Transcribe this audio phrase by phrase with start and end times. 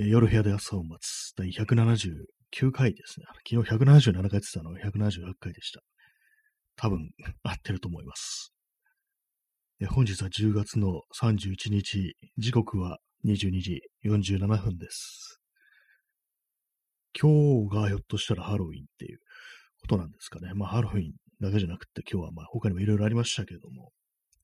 [0.00, 3.26] え夜部屋で朝を待つ第179回ですね。
[3.50, 5.80] 昨日177回って言ってたのが178回でした。
[6.76, 7.10] 多分
[7.42, 8.54] 合ってると思います。
[9.80, 15.40] え本日は10月の31日、時刻は22時47分です。
[17.20, 19.18] 今日がひょっとしたらハロウィンっていう
[19.80, 20.54] ことなんですかね。
[20.54, 23.90] まあハロウィンだけじゃなくて今日はまあ他にもいろいろありましたけれども、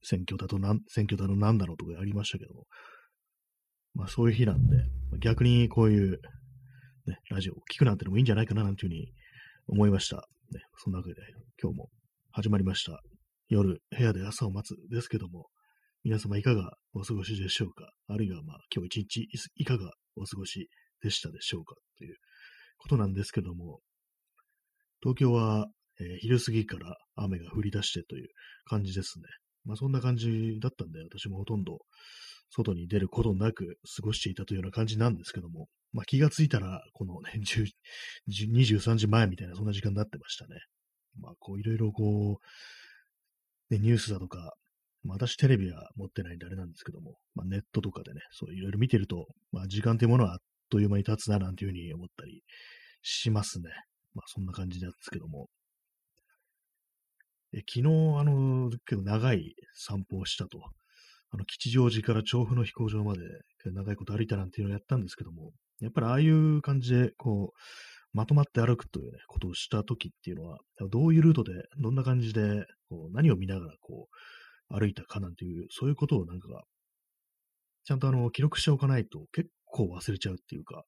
[0.03, 2.67] 選挙だとなん、選挙だのなんだろうとかありましたけども、
[3.95, 4.77] まあそういう日なんで、
[5.21, 6.21] 逆にこういう、
[7.07, 9.13] ね、ラジオを聞くなんてのもいいんじゃないかななんていうふうに
[9.69, 10.29] 思いました。
[10.53, 11.21] ね、そんなわけで
[11.63, 11.89] 今日も
[12.33, 13.01] 始まりました。
[13.49, 15.47] 夜、部屋で朝を待つですけども、
[16.03, 17.91] 皆様いかがお過ごしでしょうか？
[18.09, 20.69] あるいはまあ今日一日いかがお過ごし
[21.03, 22.17] でしたでしょうかという
[22.79, 23.81] ことなんですけども、
[25.03, 25.67] 東京は、
[26.01, 28.29] えー昼過ぎから雨が降り出してという
[28.65, 29.25] 感じですね。
[29.65, 31.79] まあそんな感じだったんで、私もほとんど
[32.51, 37.67] 外に出ることなく過ごしていたというような感じなんですけども、まあ気がついたら、このね、10
[38.29, 40.57] 10 23時前みたいなそんな時間になってましたね。
[41.21, 42.39] まあこういろいろこ
[43.71, 44.55] う、ね、ニュースだとか、
[45.03, 50.39] まあ私テレビは持ってないんであれなんですけども、まあネットとかでね、そういろいろ見てると、まあ時間というものはあっ
[50.71, 52.43] という間に経つななんていうふうに思ったり
[53.03, 53.71] しますね。
[54.15, 55.49] まあそんな感じなんですけども。
[57.55, 57.83] え昨日、
[58.19, 60.59] あの、結構長い散歩をしたと。
[61.31, 63.21] あの、吉祥寺から調布の飛行場まで
[63.65, 70.59] 長いこと歩いたなんていうのをやったんですけども、やっぱりああいう感じで、こう、まとまって歩くというね、ことをした時っていうのは、
[70.91, 74.09] どういうルートで、どんな感じで、こう、何を見ながら、こ
[74.71, 76.65] う、歩いたかなんていう、そういうことをなんか、
[77.85, 80.85] ちゃんとあの、記録しておかないと結構忘れちゃうっていうか、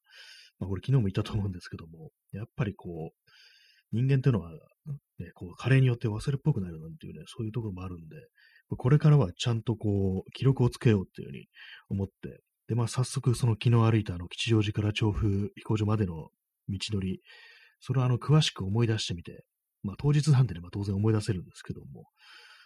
[0.58, 3.30] まあこれ昨日も言ったと思うんですけども、やっぱりこう、
[3.92, 4.50] 人間っていうのは、
[5.18, 8.16] ね、こう、加齢によって忘れっぽくなるなんていうね、そういうところもあるんで、
[8.76, 11.46] これからはちゃんとこう、記録をつけようっていうふうに
[11.88, 16.30] 思って、で、まあ早速その昨日歩いたあの、吉祥寺から調布飛行場までの
[16.68, 17.20] 道のり、
[17.80, 19.44] それをあの、詳しく思い出してみて、
[19.82, 22.06] まあ当日なんでね、まあ当然思い出せるんですけども、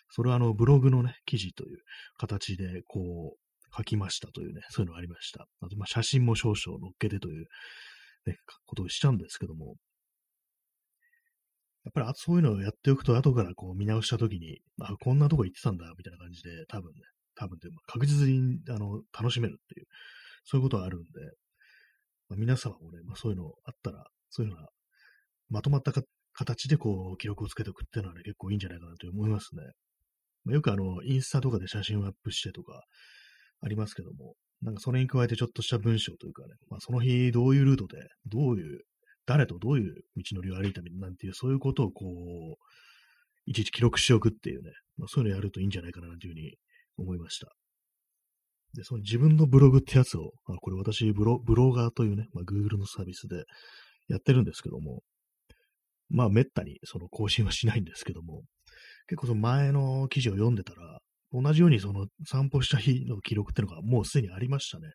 [0.08, 1.78] それはあの、ブログのね、記事という
[2.16, 5.46] 形で、こう、書きましたというね、そういうのがありました。
[5.60, 7.46] あと、まあ写真も少々載っけてという、
[8.26, 8.36] ね、
[8.66, 9.76] ことをしたんですけども、
[11.84, 17.00] やっぱりそういうのをやっておくと、後からこう見直したときに、あ、こんなとこ行ってたんだ、みたいな感じで、多分ね、
[17.34, 19.86] 多分というか確実にあの楽しめるっていう、
[20.44, 21.06] そういうことがあるんで、
[22.28, 24.68] まあ、皆様もね、まあ、そういうのあったら、そういうのが
[25.48, 26.02] まとまったか
[26.32, 29.62] 形でこう記録をつけておくっていうのはね、結構いいんじゃないかなと思いますね。
[30.44, 32.84] まあ、よくあの、インスタとかで写真をアップしてとか
[33.62, 38.82] ありますけども、なんかそれに加えてちょっとした文章というかね、まあ、その日どういうルートで、どういう
[39.30, 42.56] 誰とどういう道のりを歩いたみたいなんていう、そういうことをこう、
[43.46, 46.56] いちいち記録しておくっていうね、まあ、そういうのやるといいんじゃないかなというふうに
[46.98, 47.46] 思いました。
[48.74, 53.44] で、その自分のブログってやつを、あこれ私ブロ、ブロガーというね、まあ、Google のサービスで
[54.08, 55.02] やってるんですけども、
[56.08, 58.42] まあ、めったにその更新はしないんですけども、
[59.06, 60.98] 結構その前の記事を読んでたら、
[61.32, 64.88] 同じようにその散歩した日の記録ってのがもうすでにありましたね。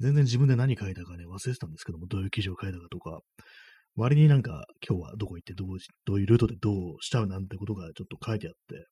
[0.00, 3.20] 全然自分で何書いたかね、忘れてたんですけども、どういう記事を書いたかとか、
[3.96, 8.86] 割になんか今日はどこ行ってどう、どういうルートでどうしたなんてことがちょっと書いてあって、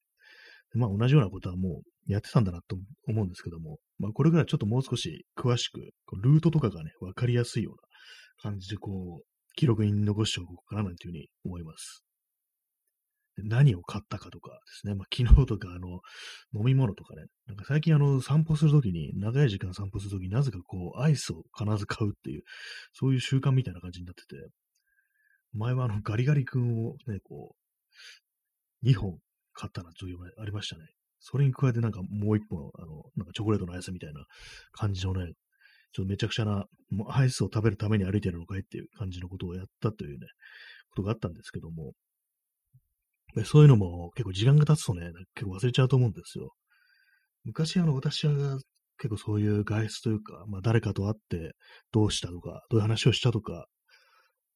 [0.74, 5.80] まあ同じようなことはもうやってたんだなと思うんですけども、まあこれからちょっともう少し詳しく、
[6.22, 7.74] ルートとかがね、わかりやすいよう
[8.46, 9.24] な感じでこう、
[9.54, 12.05] 記録に残しておこうかななんていうふうに思います。
[13.38, 14.94] 何を買ったかとかですね。
[14.94, 16.00] まあ、昨日とか、あの、
[16.54, 17.24] 飲み物とかね。
[17.47, 22.42] なんか最近、あの、散歩するときに、長い時間散歩するときになぜかこう、アイスを必ず買うっていう、
[22.92, 24.36] そういう習慣みたいな感じになってて、
[25.52, 27.54] 前はあの、ガリガリ君をね、こ
[28.82, 29.19] う、2本
[29.53, 30.84] 買ったなというのがありましたね。
[31.18, 34.24] それに加えてなんかもう1本、あの、なんかチョコレートのアイスみたいな
[34.72, 35.32] 感じのね、
[35.92, 40.26] ちょっとめちゃくちゃな、もうアイスを食べるために歩いてるのかいっていう感じのことをやったというね、
[40.91, 41.94] ことがあったんですけども、
[43.44, 46.53] そういうのも結構時間が経つとね、結構忘れちゃうと思うんですよ。
[47.44, 48.59] 昔あの私は
[48.98, 51.53] 結構そういう外出というか、まあ誰かと会って
[51.92, 53.66] どうしたとか、どういう話をしたとか、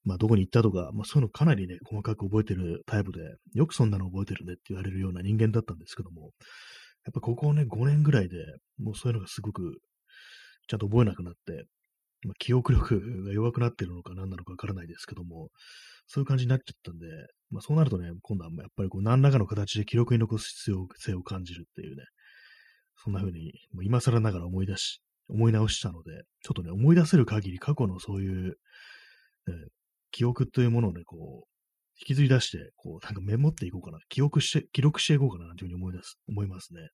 [0.04, 3.20] まあどこに行ったとか、まあそういうのかなりね、細かく覚えてるタイプで、
[3.54, 6.30] よくそんなの覚えてるねって言われるような人間だったんですけども、
[7.04, 8.36] やっぱここね、5年ぐらいで
[8.78, 9.78] もうそういうのがすごく
[10.68, 11.64] ちゃんと覚えなくなって、
[12.26, 15.48] まあ、記憶力が弱くなってるのか何なのかわからないですけども、
[16.12, 17.06] そういう感じになっちゃったんで、
[17.50, 22.02] まあそうなるとね、今度はやっぱりこう何らかの形で記録に残す必要性を感じるっていうね、
[22.96, 26.10] そんな風に、もう今更ながら思い出し、思い直したので、
[26.42, 29.54] ちょっとね、思い出せる限り過去のそういう、ね、
[30.10, 31.50] 記憶というものをね、こう、
[32.00, 33.98] 引きずり出して、こう、なんかメモっていこうかな。
[34.08, 36.88] 記憶して、記録していこうかな、というふうに思い出す、思いますね。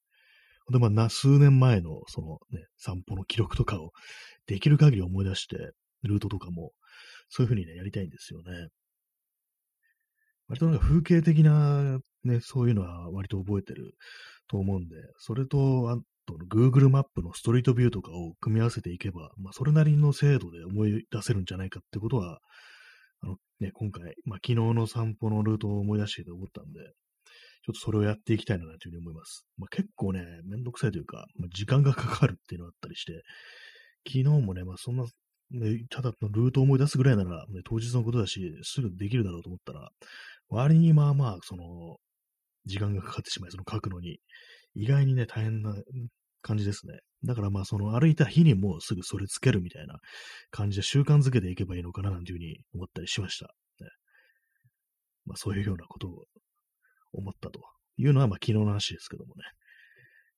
[0.70, 3.92] で、まあ、数年前の、そのね、散歩の記録とかを、
[4.46, 5.56] できる限り思い出して、
[6.02, 6.72] ルートとかも、
[7.28, 8.68] そういう風にね、やりたいんですよね。
[10.48, 13.94] 割となんか風景的な、ね、そういうのは割と覚えてる
[14.48, 15.96] と思うんで、それと、あ
[16.26, 22.40] と、Google マップのストリートビューとかを組み合わせていけば、まあ、それなりの精度で思い出せるんじゃないかってことは、
[23.22, 26.80] あの、ね、今回、まあ、昨日の散歩のルートを思い出してて思ったんで、
[27.64, 29.46] ちょっとそれをやっていきたいなというふうに思います。
[29.58, 33.22] まあ、結構ね、めんどくさいというか、まあ、時間がかかるっていうのがあったりして、
[34.06, 35.04] 昨日もね、まあ、そんな、
[35.50, 39.90] ね、ただのルートを思い出すぐらいなら、ね、当日のことだし、すぐできるだろうと思ったら、
[40.48, 41.96] 割にまあまあ、その、
[42.64, 44.18] 時間がかかってしまい、その書くのに、
[44.74, 45.74] 意外にね、大変な
[46.42, 46.98] 感じですね。
[47.24, 49.96] だからまあ、その歩いた日にもうすぐそれつけるみたいな
[50.50, 53.46] 感じで習慣づけていけばいいのかななんていうふうに思ったりしました。
[53.46, 53.90] ね、
[55.24, 56.24] まあ、そういうようなことを
[57.12, 57.60] 思ったと
[57.96, 59.42] いうのは、まあ、昨日の話ですけどもね。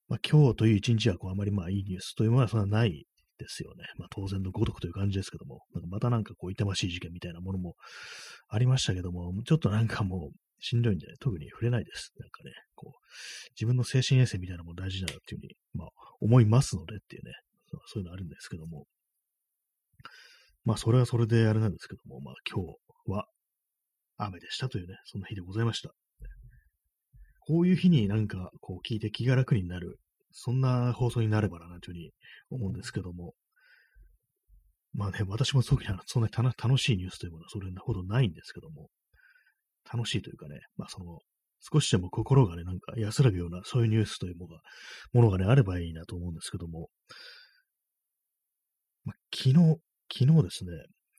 [0.09, 3.05] まあ、今日という一日はこうあまりまあいいニュースというものはそんなない
[3.39, 3.85] ですよね。
[3.97, 7.75] まあ、当然のごとくという感じですけども、なんかまたなんかこう痛ましい事件みたいなものも
[8.49, 12.13] ありましたけども、ちょっとなんかもうしんどいんで、ね、特に触れないです。
[12.19, 13.01] なんかね、こう、
[13.55, 15.89] 自分の精神衛生みたいなのも大事だなっていうふうに、まあ、
[16.21, 17.33] 思いますのでっていうね、
[17.87, 18.87] そういうのあるんですけども、
[20.65, 22.77] まあ、それはそれであれなんですけども、まあ、今日
[23.11, 23.27] は
[24.17, 25.91] 雨でしたというね、そんな日でございました。
[27.41, 29.99] こういう日になんかこう聞いて気が楽になる、
[30.41, 32.11] そんな放送になればな、というふうに
[32.51, 33.35] 思うんですけども、
[34.95, 38.89] まあね、私も特にそんなに楽しいニュースというものはそれほどないんですけども、
[39.93, 41.19] 楽しいというかね、まあその、
[41.61, 44.61] 少しでも心がね、なんか安らぐような、そういうニュースというものが、
[45.13, 46.89] ものがね、あればいいなと思うんですけども、
[49.05, 49.55] まあ、昨日、
[50.13, 50.71] 昨日ですね、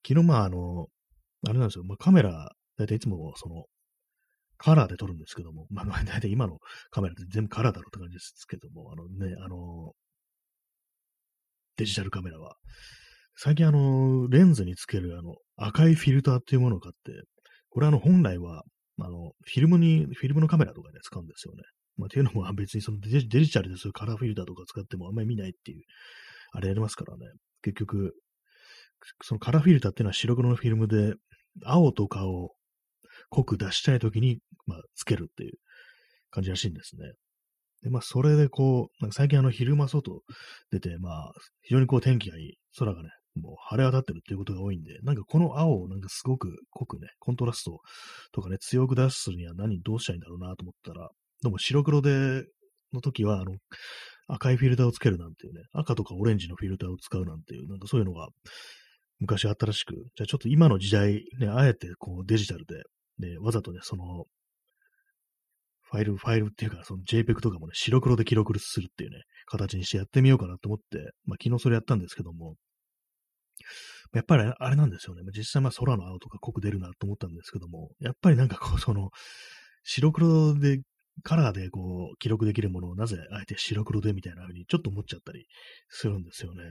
[0.08, 0.88] 昨日まああの、
[1.46, 3.66] あれなんですよ、まあカメラ、だいたいいつもその、
[4.60, 6.60] カラーで撮るんですけども、まあ、だいたい今の
[6.92, 9.94] カメラって全部カラーだろうって感じですけども、あのね、あの、
[11.78, 12.56] デジタルカメラは、
[13.38, 17.24] 最近あの、レンズにつけるあの、赤いフィルターっていうものを買って、
[17.70, 18.64] これあの、本来は、
[19.00, 21.64] あの、フィルムに、フィルムのカメラとかで使うんですよね。
[21.96, 25.84] まあ、っていうのも別にそのデジタルでそういうカラーフィルターとか使ってもあんまり見ないっていう、
[26.52, 27.28] あれやりますからね。
[27.62, 28.14] 結局、
[29.24, 31.14] そのカラーフィルターっていうのは白黒のフィルムで、
[31.64, 32.52] 青とかを
[33.30, 35.54] 濃く出したいときに、まあ、つけるっていう
[36.32, 37.14] 感じらしいんですね。
[37.84, 40.22] で、まあ、それでこう、なんか最近あの、昼間外
[40.72, 41.32] 出て、まあ、
[41.62, 47.80] 非常にこう天気がいい、空がね、もう晴れ渡ってるっていうことが多いんで、なんかこの青をなんかすごく濃くね、コントラスト
[48.34, 51.10] とかね、強く出すには何、どうしたらいいんだろうなと思ったら、
[51.42, 52.46] でも白黒で、
[52.94, 53.56] の時は、あの、
[54.28, 58.28] 赤いフィルターをつけるなんていうね、赤とかオレンジのフィルターを使うなんていう、なんかそういうのが
[59.20, 62.84] 昔あったらしく、じゃあちょっと今の時代ね、あえてこうデジタルで、
[63.20, 64.26] ね、わざとね、その、
[65.92, 72.56] ファイル、ファイルっていうか、その JPEG とかもね、白黒で記録するっていうね、形にしてやってみようかなと思って、まあ昨日それやったんですけども、
[74.14, 75.24] やっぱりあれなんですよね。
[75.36, 79.10] 実際まあ空の青とか濃く出るなと思ったんですけども、やっぱりなんかこう、その、
[79.84, 80.82] 白黒で、
[81.24, 85.48] カラーでこう、記録できるものをなぜあえて白黒でみたいな風にちょっと思っちゃったり
[85.90, 86.64] するんですよね。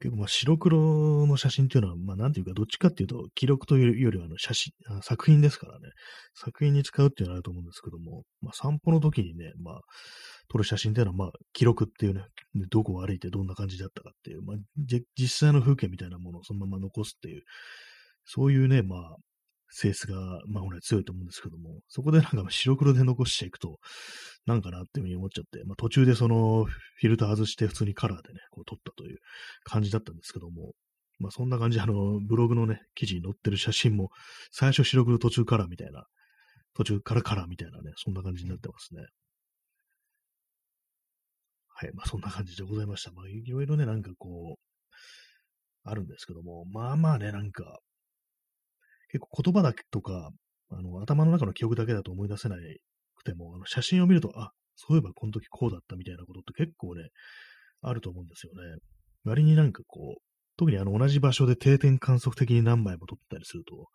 [0.00, 5.90] 結構まあ白黒の写真っていうのは、まあなんていうか、どっちかっていうと、記録というよりはあの写真あ、作品ですからね、
[6.34, 9.80] 作品に使うっていうのはあると思うんですけども、まあ散歩の時にね、まあ、
[10.48, 12.22] 撮る写真っていうのは、まあ、記録っていうね、
[12.70, 14.56] どこを歩いてどんな感じだったかっていう、まあ、
[15.16, 17.42] 実際の風景みたいなものをそのまま残すっていう、
[18.24, 19.16] そういうね、まあ、
[19.70, 20.16] 性質が、
[20.48, 23.78] まあ、俺は強いと思うんですけども、そこでなんか白黒で残していくと、
[24.46, 29.18] なんかなっていうふうに思っちゃって、まあ、途中でそのフィルター外して普通にカラーでね、こう撮ったという
[29.64, 30.72] 感じだったんですけども、
[31.18, 34.08] まあ、そんな感じ、あの、ブログのね、記事に載ってる写真も、
[34.50, 36.04] 最初白黒途中カラーみたいな、
[36.74, 39.02] 途中からカラーみたいなね、そんな感じになってますね。
[41.68, 41.92] はい。
[41.94, 43.12] まあ、そんな感じでございました。
[43.12, 44.70] まあ、いろいろね、なんかこう、
[45.84, 47.80] あるんですけども、まあまあね、なんか、
[49.12, 50.30] 結構言葉だけとか、
[50.70, 57.08] あの、頭の中の記憶だけだと思い出せなくても、あの、写真を見ると、あ、そういえばこの時こうだったみたいなことって結構ね、
[57.82, 58.78] あると思うんですよね。
[59.24, 60.22] 割になんかこう、
[60.56, 63.88] 特にあの同じ場所で定点観測的に何枚も撮ったりすると、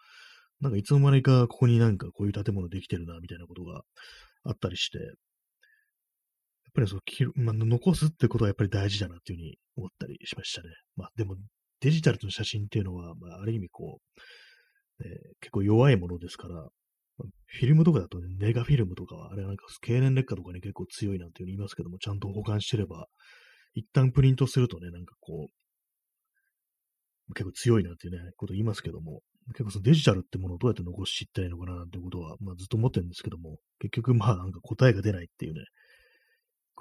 [0.61, 3.83] なんかいつの間にかここになんかこういう建物できてるな、みたいなことが
[4.43, 5.07] あったりして、やっ
[6.73, 7.01] ぱりそう、
[7.35, 10.69] まあ、残すってことはやっぱり大事だなっていうふうに思ったりしましたね。
[10.97, 11.35] まあでも
[11.81, 14.21] デジタルの写真っていうのは、まあ、ある意味こう、
[15.03, 15.07] え、
[15.41, 16.67] 結構弱いものですから、
[17.17, 23.07] フィルムとかだとね、ネガフィルムとかは、あれはなんか経年劣化とかに結構強いなんていうの言いますけども、ちゃんと保管してれば、
[23.73, 35.61] 一旦プリントするとね、なんかこう、結構強いなんていうね、こと言いますけども、結構そのデジタルってものをどうやって残していったらいいのかななんてことは、まあずっと思ってるんですけども、結局まあなんか答えが出ないっていうね、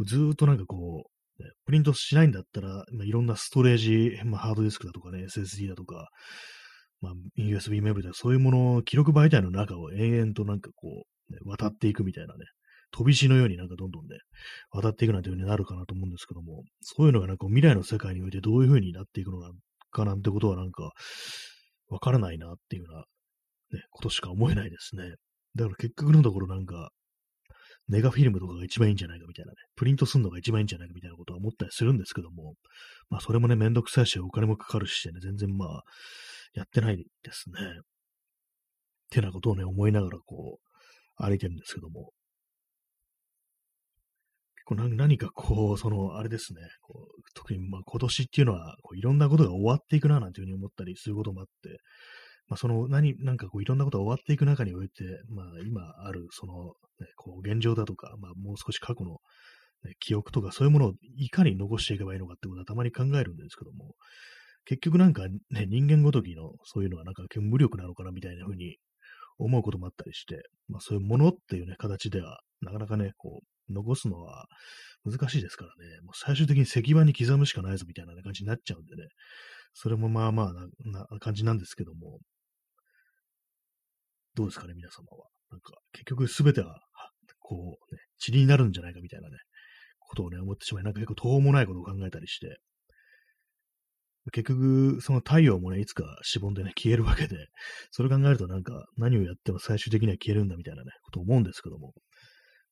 [0.06, 1.04] ずーっとなんかこ
[1.38, 6.08] う、ね、プリントしないんだったら、まあ、いろんなストレージ、まあ、ハードディスクだとかね、SSD だとか、
[7.04, 12.44] まあ、USB メモリだとか、そういうものを記録媒体の中を延々となんかこう、ね、渡っていくみたいなね、
[12.92, 14.16] 飛び石のようになんかどんどんね、
[14.70, 19.40] 渡っていくなんていう風になるかなと思うんですけども、そういうのがなんか未来の世界においてどういう風になっていくの
[19.90, 20.92] かなんてことはなんか、
[21.88, 25.14] わからないなっていうような、ね、ことしか思えないですね。
[25.54, 26.90] だから結局のところなんか、
[27.88, 32.54] ネガフィルムとかが一番いいんじゃないかみたいなね、プリントするのが一番いいんじゃないかみたいなことは思ったりするんですけども、
[33.10, 35.82] まあそれもね、めんどくさいし、お金もかかるしね、全然まあ、
[36.54, 37.54] やってないですね。
[37.60, 37.80] っ
[39.10, 42.10] てなことをね、思いながらこう、歩いてるんですけども。
[44.56, 51.78] 結構何かこう、その、あれですね、こう特にまあ今年っていうのは、こういろんなことが終わっていくな、なんていうふうに思ったりすることもあって、
[52.48, 59.18] まあ、その何、なんかこういろんなことが終わっていく中において、まあ今あるその、ね、こう現状だとか、まあもう少し過去の、
[59.84, 63.94] ね、記憶とかそういうものをいかに残していけばいいのかってことはたまに考えるんですけども、
[64.66, 68.78] 結局なんかね、人間ごときのそういうのはなんか無力なのかなみたいな風に
[69.38, 74.46] 思うこともあったりして、まあそういうものっていうね、形では、なかなかね、こう、残すのは
[75.04, 79.08] 難しいですからね、もう最終的に石板に刻むしかないぞみたいな、感じになっちゃうんでね、
[79.74, 82.18] それもまあまあなな感じなんですけども、
[84.34, 85.28] どうですかね、皆様は。
[85.50, 86.80] なんか、結局すべては、
[87.38, 89.36] こう、ね、塵になるんじゃないかみたいなね、
[90.00, 92.58] ことをね、思ってしまい、なんか結構途方もないことを考えたりして、
[94.32, 97.36] 結局、その太陽もね、いつかしぼんでね、消えるわけで、
[97.90, 101.92] それ考えるとなんか、何をやっても最終的には消えるんだみたいなね、こと思うんですけども、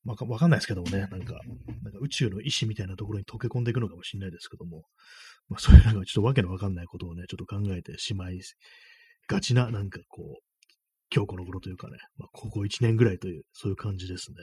[0.03, 1.39] まあ、わかんないですけどもね、なんか、
[1.83, 4.83] なんか宇宙の意志みたいなところに溶け込んでいくのかもしれないですけども、
[5.47, 8.39] まあ、そういうなんかちょっとわけのわかんないことをね、ちょっと考えてしまい
[9.27, 10.43] がちな、なんかこう、
[11.13, 14.37] 今日この頃というかね、まあ、ここ1年ぐらいという、そういう感じですね。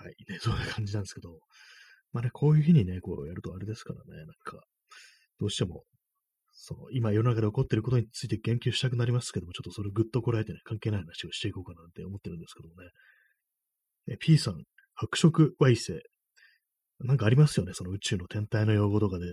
[0.00, 0.14] はい。
[0.32, 1.38] ね、そういう感じなんですけど、
[2.12, 4.60] まあね、こういう日にね、こうやるとあれですからね、なんか、
[5.40, 5.84] どうしても、
[6.52, 12.90] その、今世の中で起こってることについて言及したくなりますけども、ちょっとそれぐっとこらえてね、関係ない話をしていこうかなって思ってるんですけどもね。
[14.08, 14.62] え P さん、
[14.94, 16.00] 白色矮星。
[17.00, 19.26] なんかありますよね、その宇宙の天体の用語とかで、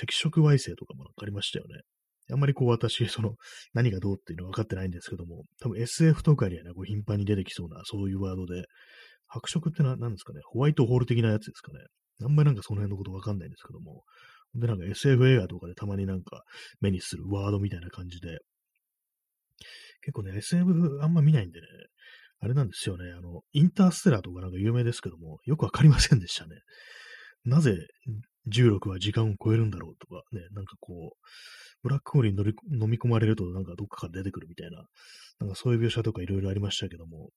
[0.00, 1.80] 赤色矮星とかもなんかありましたよね。
[2.30, 3.34] あんまりこう私、その、
[3.74, 8.64] 何がどうっていうのは分かってないんですけども、多分 SF とかにはね、こう頻繁に出てきそうな、そういうワードで、
[9.26, 11.80] 白色って何ですかね、ホワイトホール的なやつですかね。
[12.24, 14.04] あんまりなんかその辺のこと分かんないんですけども、
[14.54, 16.44] で、なんか SF 映画とかでたまになんか
[16.80, 18.38] 目にするワードみたいな感じで、
[20.02, 21.66] 結構ね、SF あんま見ないんでね、
[22.40, 26.56] あれなんですよね、あの、インターステラーとかなんか有名ですけども、よくわかりませんでしたね。
[27.44, 27.76] なぜ
[28.46, 31.26] 重力は時間を超えるんだろうとかね、なんかこう、
[31.82, 34.84] ブラックホールに乗り飲み込まれるとなんかどっかから出てくるみたいな、
[35.40, 37.30] なんかそういう描写とかいろいろありましたけども、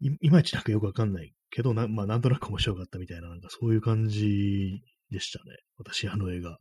[0.00, 5.56] いいまいちなんかよくわかんないけど、なまあなんとなく面白かったみたいな、なんかそういう感じでしたね。
[5.78, 6.58] 私、あの映画。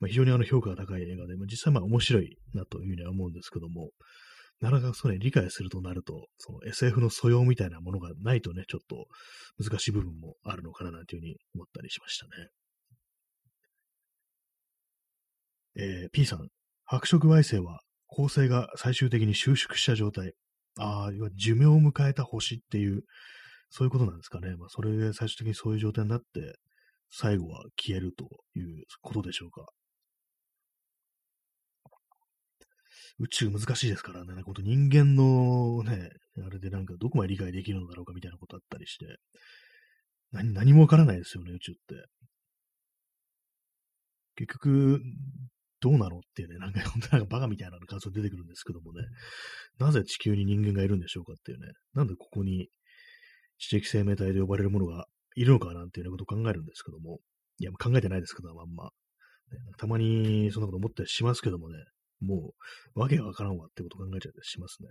[0.00, 3.90] まあ、非常にあの評価が高い映画で、まあ、実際まあ面白いなというふうには思うんですけども、
[4.60, 9.06] なかなかそれ理解するとなると、その SF の素養みたいなものがないとね、ちょっと
[9.62, 12.30] 難しい部分もあるのかななんていうふうに思ったりしましたね。
[15.76, 16.48] えー、P さん、
[16.84, 20.32] 白色矮星は恒星が最終的に収縮した状態。
[20.80, 23.02] ああ、寿命を迎えた星っていう、
[23.70, 24.56] そういうことなんですかね。
[24.56, 26.58] まあ、それで最終的にそういう状態になって、
[27.10, 29.66] 最後は消えるということでしょうか。
[33.18, 36.10] 宇宙難しいですからね、なんか人間のね、
[36.46, 39.06] あれでなんかどこまで理解できるのだろうかみたいなことあったりして、
[40.30, 42.06] 何何もわからないですよね、宇宙って。
[44.36, 45.00] 結局、
[45.80, 49.02] どうなのっていうね、なんか本当 なんかバカみたいな感想出てくるんですけどもね、
[49.78, 52.68] なぜ地球に人間がいるんでしょうかっていうね、なんでここに
[53.58, 57.20] 知的生命体で呼ばれるものがいるのかなんていうようなことを考えるんですけども、
[57.58, 58.90] いや、考えてないですけど、まんま。
[59.78, 61.76] たまにそんなこと思ったりしますけどもね、
[62.20, 62.52] も
[62.94, 64.88] う、わけがわからんわってことを考えちゃったりしますね。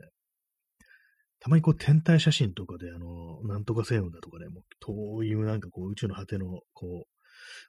[1.40, 7.06] たまにこう天体写真とかで、あの、なんとか星雲だとかね、もう遠いなんかこう宇宙の果ての、こ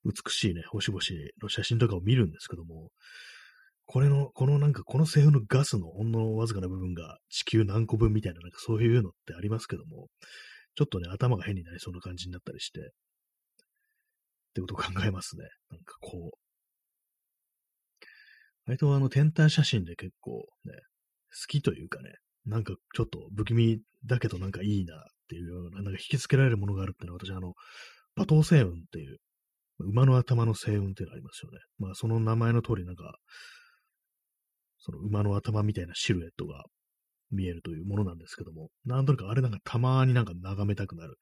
[0.04, 1.00] う、美しいね、星々
[1.42, 2.88] の写真とかを見るんですけども、
[3.84, 10.08] これの、このなんか、この星雲のガスのほんのわずかな部分が地球何個分みたいな、なんかそういうのってありますけども、
[10.78, 12.82] ちょっとね、頭が変になりそうな感じになったりして、っ
[14.54, 15.42] てことを考えますね。
[15.70, 18.04] なんかこう。
[18.64, 20.74] 割とあの、天体写真で結構ね、
[21.32, 22.12] 好きというかね、
[22.46, 27.54] なんかちょっと不気味だけどなんかいいなっていうような、なんか引きつけられるものがあるっていうのは私あの、
[28.16, 29.18] 馬頭星雲っていう、
[29.80, 31.58] 馬の頭の星雲っていうのがありますよね。
[31.78, 33.16] まあ、その名前の通り、なんか、
[34.78, 36.64] その馬の頭みたいなシルエットが
[37.30, 41.16] 見えるというものなんですけども、なんとなくあれなんかたまになんか眺めたくなる、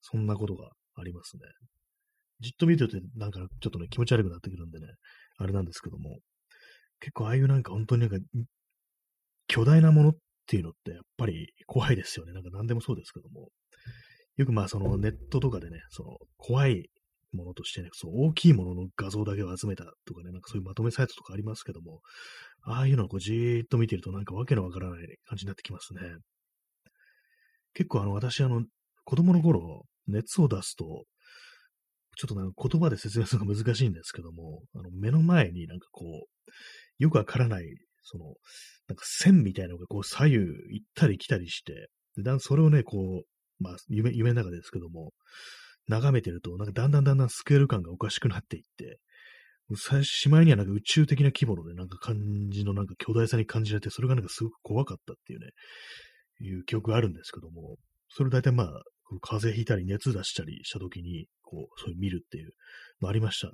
[0.00, 1.42] そんなことがありますね。
[2.40, 4.86] じっと見ててなんかちょっとね気持ち悪くなってくるんでね、
[5.38, 6.18] あれなんですけども、
[7.00, 8.16] 結構ああいうなんか本当になんか
[9.46, 10.12] 巨大なものっ
[10.46, 12.32] ていうのってやっぱり怖いですよね。
[12.32, 13.48] なんか何でもそうですけども。
[14.36, 16.88] よくまあそのネットとかでね、その怖い
[17.32, 22.00] ものとしてね、そう大きいものの画像だけを集めたとかね、なんかそういうまとめサイトとかありますけども、
[22.62, 26.00] ああいうのをこうじーっと見てるとなんかわけのわからない感じになってきますね。
[27.74, 28.64] 結構あの私あの
[29.04, 31.04] 子供の頃熱を出すと、
[32.16, 37.64] ちょっとなんか言葉で説明するのが難しいんですけども、あの目の前になんかこう、よくわからない、
[38.02, 38.24] その、
[38.88, 45.12] なんか線みたいなのがこう左右行ったり来たりして、でそれをね、こう、まあ夢、夢の中ですけども、
[45.88, 48.98] 眺めてると、なんかだんだんだんだんスケール感がおかしくなっていって、
[49.76, 55.48] 最初、しまいにはなんか宇宙的な規模のね、なんか感じのなんか巨大さに感じられて、それがなんかすごく怖かったっていうね、
[56.40, 57.76] いう記憶があるんですけども、
[58.08, 58.68] それ大体まあ、
[59.20, 62.52] 風邪ひいたり熱出したりした時に、こう、そういう見るっていう
[63.02, 63.52] のありましたね。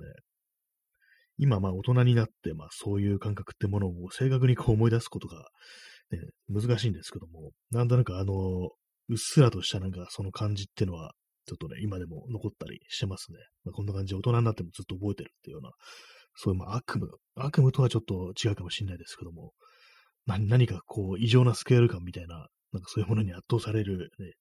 [1.37, 5.49] 今まあ大人になって、まあそういう感覚ってものを正確にこう思い出すことが、
[6.11, 8.33] ね、難しいんですけども、なんとなくあの、
[9.09, 11.11] うっすらとしたなんかその感じっていうのは、
[11.45, 13.37] ちょっとね、今でも残ったりしてますね。
[13.63, 15.71] まあ、こんな感じで大人になってもずっと覚えてるっていうような、
[16.35, 19.53] そういうまあ悪夢、悪夢とはちょっと違うかもしれないですけども、
[20.25, 24.31] 何何かこう異常なスケール感みたいな、なんかそういうものに圧倒されるね、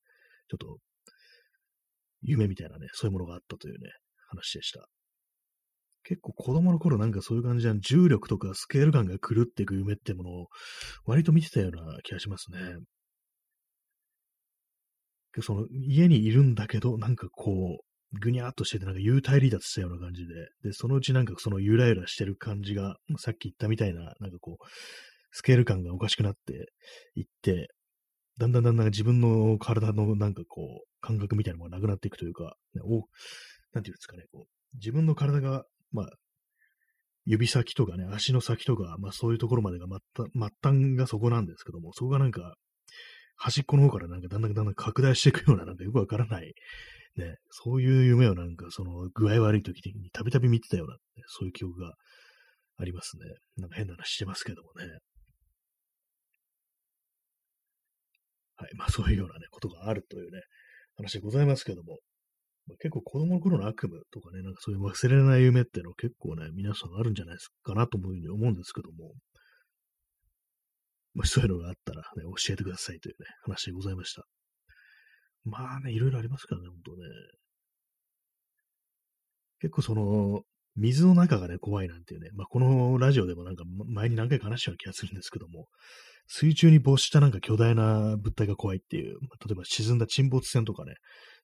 [0.49, 0.79] ちょっと
[2.23, 3.91] 夢みたいなね、そういうものがあったというね、
[4.29, 4.89] 話でした。
[6.05, 10.47] 結構子供の頃なんかそういう感じで重力とかスケール感が狂っていく夢ってものを
[11.07, 12.59] 割と見てたような気がしますね。
[15.43, 24.65] その家にいるんだけど、なんかこう、ぐにゃーっとしてて、なんか幽体離脱したような感じで、で、そのうちなんかそのゆらゆらしてる感じが、さっき言ったみたいな、なんかこう、
[25.33, 26.69] スケール感がおかしくなって
[27.17, 27.69] いって、
[28.39, 33.05] だんだんだんだん自分の体のなんかこう、感覚みたいなのがなくなっていくというか、ね、お
[33.73, 35.65] なんていうんですかね、こう、自分の体が
[35.95, 36.07] まあ、
[37.25, 40.29] 指先とかね、足の先とか、まあそういうところまでが末
[40.61, 42.55] 端がそこなんですけども、そこがなんか、
[43.37, 46.55] 端っこの方からなんかだんだんだんだん拡大していくような、なんかよくわからない、
[47.17, 51.95] ね、そういう夢をなんかその具合悪い時にたびたび見てたような、ね、そういう記憶が
[52.77, 53.25] ありますね。
[53.57, 54.87] なんか変な話してますけどもね。
[58.57, 58.71] はい。
[58.77, 60.41] まあそういうようなね、ことがあるというね、
[60.97, 61.99] 話でございますけども、
[62.67, 69.13] まあ、結構子供の頃の悪夢とかね、なんかそういう忘れられない夢っていうのは結構ね、皆さんあるんじゃないですかなというふうに思うんですけども、
[71.15, 74.25] もしそういうのがあったらね、教えてくださいというね、話でございました。
[75.45, 76.97] まあね、いろいろありますからね、本当ね。
[79.61, 80.43] 結構その、
[80.77, 85.69] 水の中がね、怖いなんていうね、まあこのラジオでもなんか前に何回か話したような気がするんですけども、
[86.27, 90.95] 水中に没したなんか巨大な物体が怖いっていう、まあ、例えば沈んだ沈没船とかね、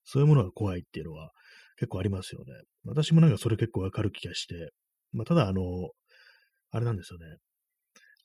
[0.04, 1.30] そういうものが怖いっていうのは
[1.76, 2.46] 結構ありますよね。
[2.84, 4.72] 私もなんかそれ結構わかる気がして、
[5.12, 5.62] まあ、ただあの、
[6.72, 7.26] あれなんですよね。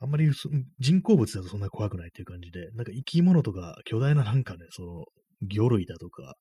[0.05, 0.29] あんまり
[0.77, 5.05] 人工物だとそんな怖くないっていう感じで、なんか生き物とか巨大ななんかね、その
[5.41, 6.35] 魚類だとか、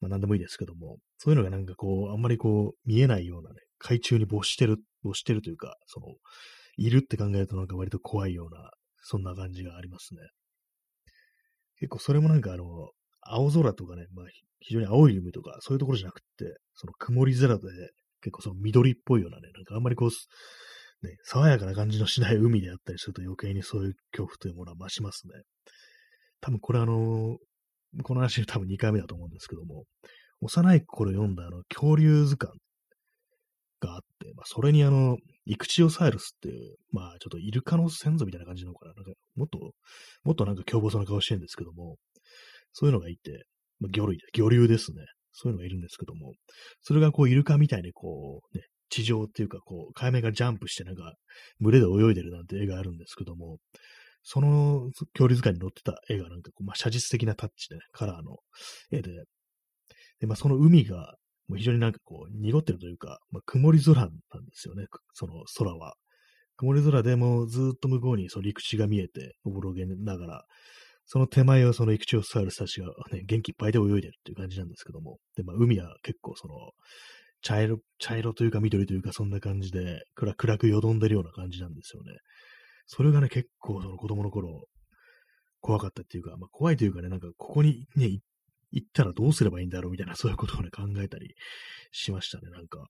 [0.00, 6.06] まあ何でもいいですけども、そういうのがなんかこう、あんまりこう見えないようなね、海中に没してる、没してるというか、その、
[6.78, 8.70] いるって考えるとなんか割と怖いような、
[9.02, 10.20] そんな感じがありますね。
[11.78, 12.64] 結構それもなんかあの、
[13.20, 14.26] 青空とかね、まあ、
[14.58, 17.62] 非常に青い海とか、そういうところじゃなくって、その曇り空で、
[18.20, 20.10] 結構その緑っぽいようなね、なんかあんまりこう、
[21.06, 25.34] ね、爽やかな感じのしない海であったりすると余計にそういう恐怖というものは増しますね。
[26.40, 27.38] 多分これあの、
[28.02, 29.84] この話多分2回目だと思うんですけども、
[30.40, 32.58] 幼い頃読んだあの、恐竜図鑑
[33.80, 35.16] があって、まあ、それにあの、
[35.46, 38.94] イクチオサイルスっていう、まあ、ちょっとイルカの先祖みたいな感じなのかな。
[38.94, 39.58] なんか、もっと、
[40.24, 41.96] もっとなんか凶暴そうな顔してるんですけども、
[42.72, 43.44] そういうのがいて、
[43.80, 45.04] まあ、魚類、魚流ですね。
[45.32, 46.32] そういうのがいるんですけども、
[46.80, 51.14] それがこう、イルカみたいにこう、ね、地上っていうか、こう、海面がジャンプしてなんか、
[51.60, 53.58] 群れで泳いでるなんて絵があるんですけども、
[54.22, 58.38] その恐竜図鑑に載ってた絵がなんかこう、まあ、写実的なタッチでね、カラーの
[58.90, 59.24] 絵で、
[60.20, 61.14] で、まあ、その海が、
[61.48, 64.16] もう非常になんかこう、濁ってるというか、まあ、曇り空なんで
[64.54, 65.94] すよね、その空は。
[66.56, 70.44] 曇り空でもずっと向こうにその陸地が見えて、おぼろげながら、
[71.04, 76.54] その手前をそのイクチオサウルスたちが、ね、元気いっぱいで泳いでるっていう感じなんですけども、で、まあ、海は結構その、
[77.42, 82.12] 茶色、茶色というか緑というかそんな感じで、暗くよどんでるような感じなんですよね。
[82.86, 84.66] それがね、結構その子供の頃、
[85.60, 88.20] 怖かったっていうか、まあ、怖いというかね、なんかここにね、
[88.70, 91.34] 行ったらどうすればいいんだろうみたいな、そういうことをね、考えたり
[91.92, 92.86] しましたね、なんか。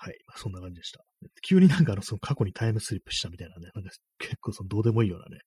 [0.00, 0.18] はい。
[0.28, 1.04] まあ、そんな感じでした。
[1.42, 5.40] 急になんかあの、その過去にタイムスリップしたみたいなね、なんか結構そのどうでもいいようなね、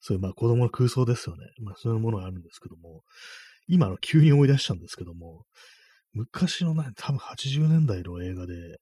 [0.00, 1.46] そういうまあ子供の空想ですよね。
[1.60, 3.02] まあそういうものがあるんですけども、
[3.68, 5.44] 今の急に思い出したんですけども、
[6.12, 8.78] 昔のね、多分80年代の映画で、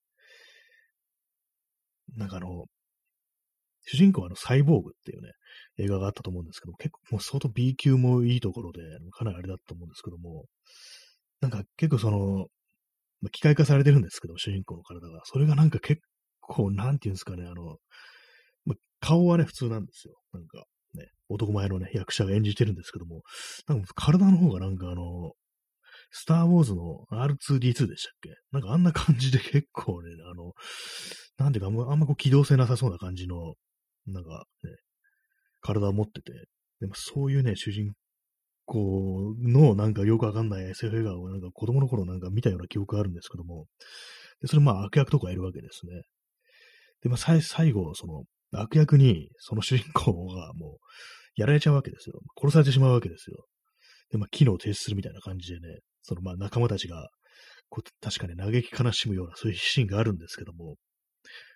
[2.17, 2.67] なんかあの、
[3.87, 5.31] 主人公はあの、サイボーグっていうね、
[5.79, 8.81] 映画があったと思うんですけど、結構もう相当 B 級もいいところで、
[9.13, 10.47] かなりあれだったと思うんですけども、
[11.41, 12.47] なんか結構その、
[13.21, 15.21] まあ、機械化されてるんですけど、主人公の体が。
[15.25, 16.03] それがなんか結
[16.41, 17.77] 構、なんていうんですかね、あの、
[18.65, 20.15] まあ、顔はね、普通なんですよ。
[20.33, 23.23] なんか、ね、男前のね、役者が演じてるんですけども、
[23.69, 25.33] なんか体の方がなんかあの、
[26.11, 28.31] スター・ウォーズの R2D2 でしたっけ？
[28.53, 30.53] なんかあんな感じで結構ね、あの、
[31.39, 33.55] なんていうか、あんまあんまこう機動性なさそうな感じの、
[34.07, 34.71] なんかね、
[35.61, 36.33] 体を持ってて、
[36.81, 37.93] でもそういうね、主人
[38.67, 43.67] 公のなんかよくわかんない SF 映画をなんか子供の頃なんか見たような記憶があるんですけども、
[44.41, 46.03] でそれまあ悪役とかいるわけですね。
[47.03, 48.25] で、まあ最後、その
[48.61, 50.79] 悪役にその主人公がもう
[51.37, 52.21] やられちゃうわけですよ。
[52.39, 53.45] 殺されてしまうわけですよ。
[54.11, 57.09] で、まあ機能停止するみたいな感じでね、そのまあ仲間たちが
[57.69, 60.77] こう確かに嘆き悲しむようなそういうシーンがあるんですけども、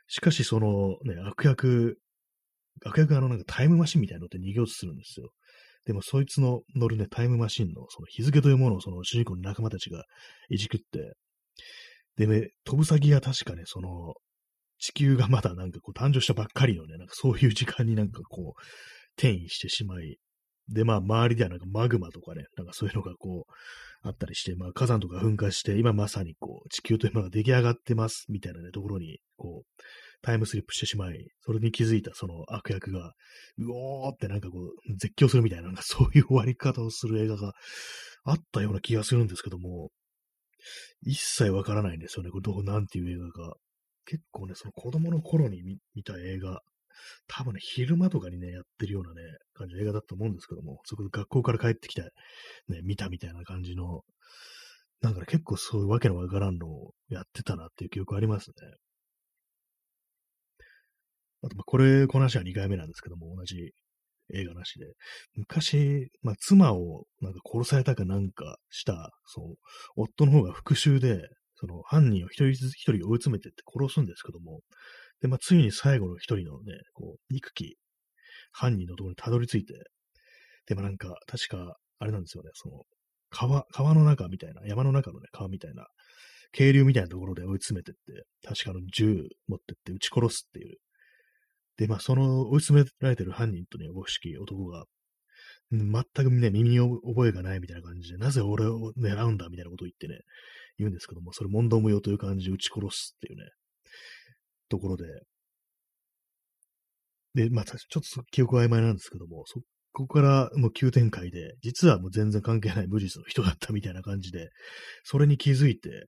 [0.08, 1.98] しかしそのね、悪役、
[2.84, 5.30] 悪役があのなんかタイムマシンみたいなのって逃げようとするんですよ。
[5.84, 10.04] でもそいつの乗るね、タイムマシンのその日付というものをその主人公の仲間たちが
[10.50, 11.14] いじくって、
[12.16, 14.14] でね、飛ぶ先が確かね、その、
[14.78, 18.60] 地球がまだなんかこう誕生したばっかりのね、なんかそういう時間になんかこう、
[19.16, 20.18] 転移してしまい、
[20.68, 23.52] で、まあ、周りではなんかマグマとかね、なんかそういうのがこう、
[24.06, 29.82] あったりして、まあ、火山とか噴火して、今まさにこう、地球というものが出来上がってます、みたいなね、ところに、こう、
[30.22, 33.14] タイムスリップしてしまい、それに気づいたその悪役が、
[33.58, 37.54] うおーってなんかこう、絶叫するみたいな、なんかそういう終わり方をする映画が
[38.24, 39.90] あったような気がするんですけども、
[41.02, 42.30] 一切わからないんですよね。
[42.30, 43.56] これどう、なんていう映画か。
[44.08, 45.62] 結構ね、その子供の頃に
[45.94, 46.62] 見た映画、
[47.28, 49.20] 多分ね、昼間とかにね、やってるようなね、
[49.52, 52.02] 感じの映画だと思うんですけども、そこで学校から帰ってきて、
[52.68, 54.00] ね、見たみたいな感じの、
[55.02, 58.54] なんかね、結構そういうわけのわからんのをやってたなっていう記憶ありますね。
[61.42, 63.72] あと、まあ、これ、この話は2回目なんですけども、同じ
[64.34, 64.86] 映画なしで。
[65.36, 69.54] 昔、まあ、妻をなんか殺されたかなんかした、そう、
[69.96, 71.28] 夫の方が復讐で、
[71.60, 74.60] その犯人を一人ずつ一人追い詰めてって殺すんですけども、
[75.20, 77.76] で、まあ、ついに最後の一人のね、こう、憎き
[78.52, 79.74] 犯人のところにたどり着いて、
[80.66, 82.82] でもなんか、確か、あれなんですよね、その、
[83.30, 85.86] 川、川の中みたいな、山の中のね、川みたいな、
[86.52, 90.76] 渓流みたいなところで追い詰めてって、確かの銃持ってって撃ち殺すっていう。
[91.76, 94.84] で、まあ、その追い詰められてる犯人とね、おぼしき男が、
[95.70, 100.20] 全くね、耳に覚えがないみたいな感じで、なぜ俺を狙うんだみたいなことを言ってね、
[100.78, 103.44] 言うんですけども、それ問答無用という感じで撃ち殺すっていうね、
[104.68, 105.04] ところで、
[107.34, 109.60] で、まあ、ちょっと記憶は曖昧なんですけども、そ
[109.92, 114.50] こからもう急展開で、実はもう全然関係ない無実の人だったみたいな感じで、
[115.04, 116.06] それに気づいて、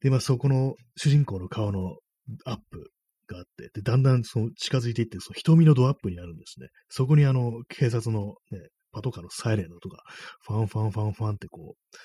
[0.00, 1.96] で、まあ、そこの主人公の顔の
[2.44, 2.90] アップ
[3.28, 6.68] があって、で、だんだんその近づいていって、その瞳のドアップになるんですね。
[6.88, 9.98] そこにあの、警察のね、パトカーのサイレンの音が、
[10.46, 11.96] ファンファンファンファンってこう、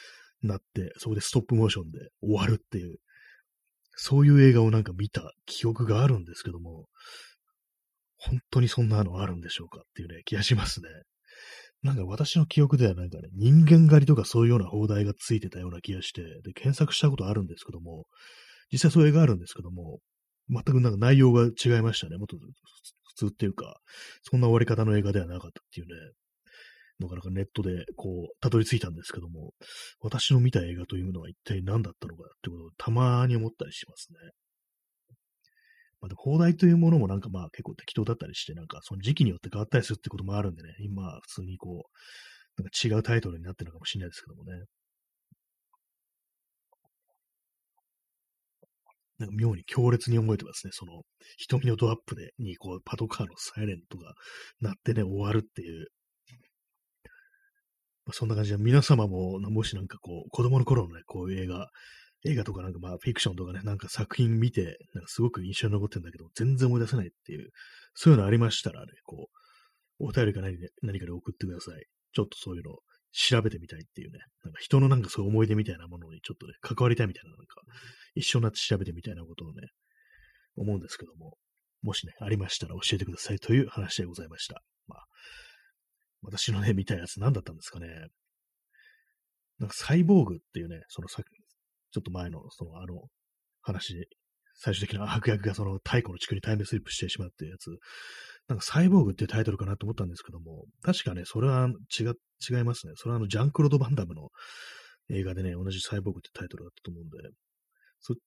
[0.43, 2.97] なって、そこでストップモーションで終わるっていう、
[3.95, 6.85] そういう映画をなんか見た記憶があるんですけども、
[8.17, 10.89] 本当にそんなのあるんでしょうかっていうね、気がしますね。
[11.83, 18.05] なんか私の記憶ではなんかね、人間狩りとかそういうような放題がついてたような気がして、で、検索したことあるんですけども、
[18.71, 19.99] 実際そういう映画あるんですけども、
[20.49, 22.17] 全くなんか内容が違いましたね。
[22.17, 23.79] もっと普通っていうか、
[24.23, 25.93] そんな終わり方の映画ではなかったっていうね、
[26.99, 29.53] なかなかネットでこう、たどり着いたんですけども、
[30.01, 34.17] 私の見た映画というのは一体何だったのかってことをたまに思ったりしますね。
[36.01, 41.85] まあ、でも放題というものもなんかまあ結構適当だったりして、なんかその時期によって変わったりするってこともあるんでね、今普通にこ
[42.57, 44.65] う、なんか違うタイトルになってるのかもしれないですけどもね。
[49.19, 50.71] なんか妙に強烈に覚えてますね。
[50.73, 51.01] その、
[51.37, 54.13] 瞳のドアップで、に、こう、パトカーのサイレントが
[54.61, 55.87] 鳴ってね、終わるっていう。
[58.11, 61.69] そんな感じで、皆様も、もしなんかこう、子供の頃のね、こういう映画、
[62.25, 67.49] 映画とかなんかまあ、フィクションとかね、なんか作品見て、なんかすごく印象に残ってるんだけど、全然思い出せないっていう、
[67.93, 69.29] そういうのありましたらね、こ
[69.99, 71.85] う、お便りか何何かで送ってください。
[72.13, 72.75] ちょっとそういうの
[73.11, 77.61] 調べてみたいっていうね、なんか人のなんかそういう思い出みたいなものにちょっとね、関わりたいみたいな、なんか、
[78.15, 79.61] 一緒になって調べてみたいなことをね、
[80.55, 81.37] 思うんですけども、
[81.81, 84.61] もしね、ありましたら教えてくださいという話でございました。
[84.87, 85.05] まあ、
[86.27, 87.87] 私のね、見たやつ何だったんですかね。
[89.59, 91.23] なんかサイボーグっていうね、そのさ
[91.91, 93.07] ちょっと前の、そのあの
[93.61, 94.07] 話、
[94.55, 97.69] 最終的な悪役がその太古の地区にタイムスリップしてしまってやつ、
[98.49, 102.93] なんかサイボーグっていうタイトルかなと思ったんですけども、確かね、それは違違いますね。
[102.97, 104.29] それはあの、ジャンクロード・バンダムの
[105.09, 107.17] 映画でね、同じサイボーグってタイトルだったと思うんで、
[107.99, 108.17] そっ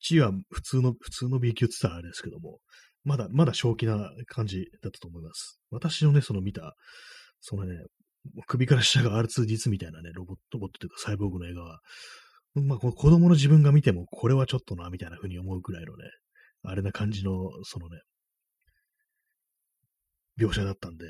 [0.00, 2.58] ちは普通の、普通の B 級って言ったらあれですけども、
[3.04, 5.60] まだ、まだ正気な感じだったと思います。
[5.70, 6.74] 私のね、その見た、
[7.40, 7.78] そのね、
[8.46, 11.80] 首から下が R2D2 みたいなね、ロボット、ロボットというかサイボーグの映画は、
[12.54, 16.04] まあ、子供の自分が見ても、これはちょっとな、みたいな風に思うくらいのね、
[16.62, 18.00] あれな感じの、そのね、
[20.40, 21.06] 描写だったんで、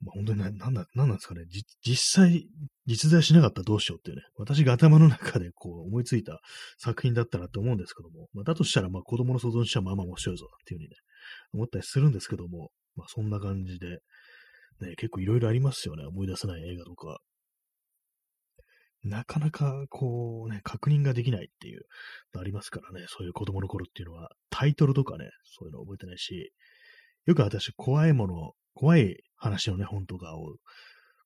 [0.00, 1.42] まあ、本当にな、なんだ、なんなんですかね、
[1.84, 2.46] 実際、
[2.86, 6.40] 実在しなかったらどうしようっていうね、私が頭の中でこう思いついた
[6.78, 10.96] 作品だったらと思うんですけども、まあ、だとしたら、まあ子供の想像にしてはまあまあ面白いぞっていう風にね、
[11.54, 14.00] 思ったりするんですけども、まあそんな感じで、
[14.80, 17.18] ね、結構いろいろありますよね、思い出せない映画とか。
[19.04, 21.82] なかなかこうね、確認ができないっていう
[22.34, 25.28] のありますからね、そういう子供の頃っていうのは、タイトルとかね、
[25.58, 26.52] そういうの覚えてないし、
[27.26, 30.56] よく私、怖いもの、怖い話のね、本とかを、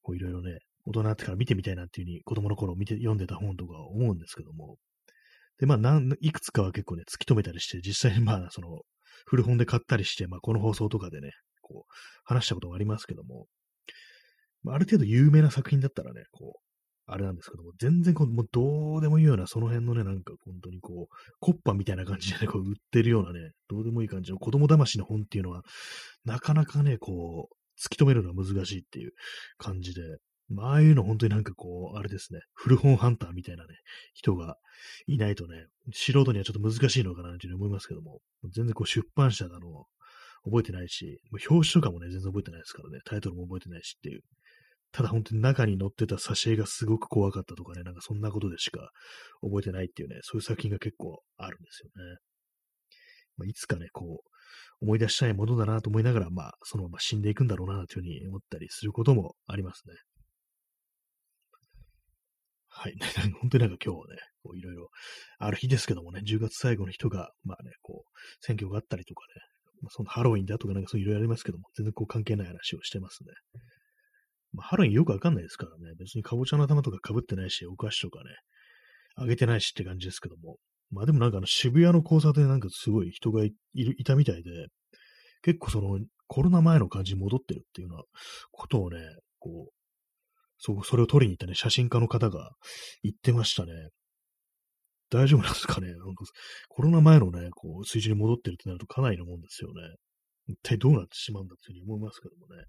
[0.03, 4.77] こういろいろね、大人になってから見てみたいなっていうふうに子供の頃見て、読んでた本とか思うんですけども、
[5.59, 8.83] で、まあ、なん、いくつかは結構ね、突き止めたりして、実際にまあ、その、
[9.27, 11.93] 古本で買ったりして、まあ、この放送とかでね、こう、
[12.25, 13.47] 話したことがありますけども、
[14.63, 16.69] まあ、ある程度有名な作品だったらね、こう、
[17.11, 25.63] あれなんですけども、全然こう、もうどうでもいいような、その辺のね、なんか本当にこう、コッパみたいな感じでね、こう売ってるようなね、どうでもいい感じの子供騙しの本っていうのは、
[26.25, 29.13] なかなかね、こう、突き止めるのは難しいっていう
[29.57, 30.03] 感じで、
[30.49, 33.75] まあ、ああいうの本当になんかこう、あれですね、古本ハンターみたいなね、
[34.15, 34.57] 人が
[35.07, 38.21] いないとね、素人にはちょっと難しいのかなというふうに思いますけども、
[38.53, 39.87] 全然こう出版社なの
[40.45, 44.23] 覚えてないし、表紙とかもね、全然覚えてないですからね、タイトルも覚えてないしっていう。
[44.91, 48.91] ただ本当に中に載ってた挿絵がすごく怖かったとかね、なんかそんなことでしか
[49.43, 52.19] 覚えてないっていうね、そういう作品が結構あるんですよね。
[53.39, 54.29] まあ、いつかね、こう、
[54.81, 59.95] 思い出したいものだなと思いながら、まあ、そのまま死んでいくんだろうな、というふうに思ったりすることもありますね。
[62.69, 62.95] はい。
[63.41, 64.91] 本当になんか今日はね、こういろいろ
[65.39, 69.43] ある日ですけどもね、10月最後の人が、まあね、こう、選挙があったりとかね、
[69.83, 73.33] まあ、そのハロウィンだとかなんかそういろいろありますけども、全然こう関係ない話をしてますね。
[74.53, 75.95] まあ、ハロウィンよくわかんないですからね。
[75.99, 78.31] 別にかぼちゃの頭とか被ってないし、お菓子とかね、
[79.17, 80.59] あげてないしって感じですけども。
[80.91, 84.51] まあでもなんかあの渋谷の交差点なんかすごい人がいるいたみたいで、
[85.43, 88.03] 結構そのコロナ前の感じに戻ってるっていうような
[88.53, 88.99] ことをね、
[89.39, 89.73] こう、
[90.59, 92.51] そそれを撮りに行ったね、写真家の方が
[93.03, 93.73] 言ってましたね。
[95.11, 95.89] 大丈夫なんですかね？
[95.89, 96.25] なんか
[96.69, 99.75] コロナ前のね、こう、水準に戻ってるってなるとかなりのもんですよね。
[100.49, 102.63] 一体どうなってしまうんだっていうふうに思いますけどもね。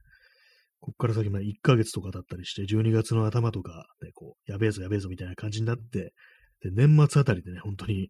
[0.81, 6.13] こっから先まで1ヶ月とかだったりして、12月の頭とか、ね、こう、やべえぞやべえぞみたいな感じになって、
[6.61, 8.09] で、年末あたりでね、本当に、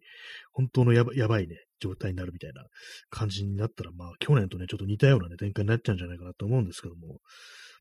[0.52, 2.64] 本当のやばやばいね、状態になるみたいな
[3.08, 7.20] 感じになったら、まあ、去年とね、ちょっと似たようなね、展開になっちゃうんじゃないかなと思うんですけども、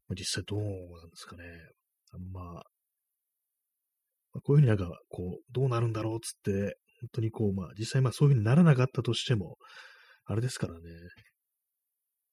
[0.08, 0.76] まあ、実際どうなんで
[1.16, 1.44] すかね。
[2.12, 2.62] あんま、ま
[4.36, 9.58] あ、こういうふうになんか、こう、どうなるんだろうっつって、本当にこう、まあ、実際まあそういうふうにならなかったとしても、
[10.26, 10.80] あれですからね、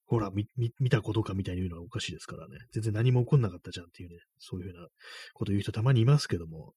[0.07, 0.47] ほら、見、
[0.79, 2.57] 見たことかみたいに言うのはおかしいですからね。
[2.71, 4.87] 全然何も起こんなかったじゃんっていうね、そういうふうな
[5.33, 6.73] こと言う人たまにいますけども、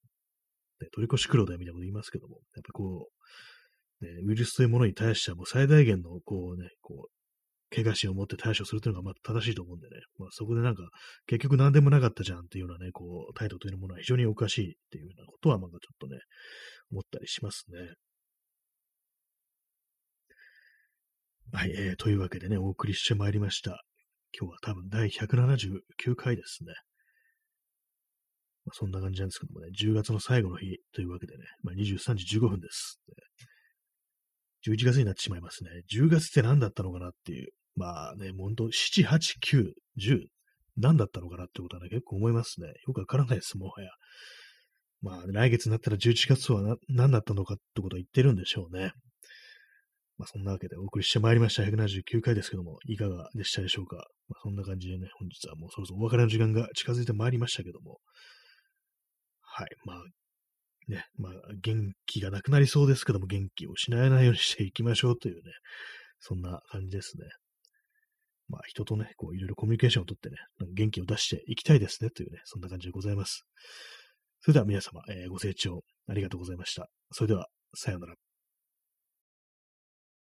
[0.80, 3.08] ね、取り越し苦労だよみたいなこと言いますけども、やっぱこ
[4.00, 10.82] う、ね、ウイルスというものに対してはもう最大限の、こうね、こう、怪我心を持って対処するというのがまあ正しいと思うんでね、まあ、そこでなんか、
[11.26, 16.18] 結局何でもなかったじゃんっていうようなね、こう、態度というものは非常におかしいっていうようなことは、まあちょっとね、
[16.90, 17.78] 思ったりしますね。
[21.52, 23.84] はい、えー、というわけでね、お送りしてまいりました。
[24.38, 26.74] 今日は多分第179回ですね。
[28.64, 33.00] まあ、そんな感じなんですけどもね、10月の最後の日というわけでね、まあ、23時15分です。
[34.66, 35.70] 11月になってしまいますね。
[35.92, 37.48] 10月って何だったのかなっていう。
[37.76, 40.26] まあね、もうほんと7、8、9、10、
[40.76, 42.68] 何だったのかなってことはね、結構思いますね。
[42.86, 43.90] よくわからないです、もはや。
[45.00, 48.92] まあ、来月になったら11月は何だったのかってことを言ってるんでしょうね。
[50.18, 53.96] まあ、そんなわけでお送りしてまいりました179回ですけども、いかがでしたでしょうか。
[54.28, 57.98] まあ、そんな感じでね、本日はもうそろそろお別れの時間が近づいてまいりましたけども、
[59.60, 59.96] はい、まあ、
[60.88, 65.42] ね、まあ、元気がなくなりそうですけども、元気を失えないようにしていきましょうというね、
[66.18, 67.26] そんな感じですね。
[68.48, 70.36] まあ、人とね、こう、いろいろコミュニケーションをとってね、
[70.74, 73.44] 元気を出していきたいですね、というね、そんな感じでございます。
[74.40, 76.88] それでは皆様、えー、ご清聴ありがとうございました。
[77.12, 78.29] それでは、さようなら。